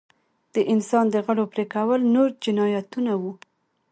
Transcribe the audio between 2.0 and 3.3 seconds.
نور جنایتونه